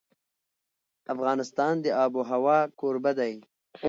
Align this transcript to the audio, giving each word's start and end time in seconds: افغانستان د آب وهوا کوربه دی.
افغانستان 1.13 1.73
د 1.83 1.85
آب 2.03 2.11
وهوا 2.17 2.59
کوربه 2.79 3.11
دی. 3.19 3.33